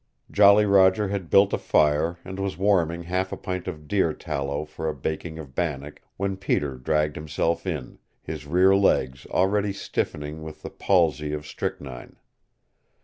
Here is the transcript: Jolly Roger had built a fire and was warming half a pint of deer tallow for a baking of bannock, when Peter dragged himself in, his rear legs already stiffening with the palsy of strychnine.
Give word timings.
Jolly 0.31 0.65
Roger 0.65 1.09
had 1.09 1.29
built 1.29 1.53
a 1.53 1.59
fire 1.59 2.17
and 2.25 2.39
was 2.39 2.57
warming 2.57 3.03
half 3.03 3.31
a 3.31 3.37
pint 3.37 3.67
of 3.67 3.87
deer 3.87 4.13
tallow 4.13 4.65
for 4.65 4.89
a 4.89 4.95
baking 4.95 5.37
of 5.37 5.53
bannock, 5.53 6.01
when 6.17 6.37
Peter 6.37 6.75
dragged 6.79 7.15
himself 7.15 7.67
in, 7.67 7.99
his 8.19 8.47
rear 8.47 8.75
legs 8.75 9.27
already 9.27 9.71
stiffening 9.73 10.41
with 10.41 10.63
the 10.63 10.71
palsy 10.71 11.33
of 11.33 11.45
strychnine. 11.45 12.15